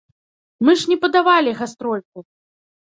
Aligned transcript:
Мы 0.69 0.75
ж 0.85 0.89
не 0.95 0.97
падавалі 1.05 1.55
гастрольку. 1.63 2.29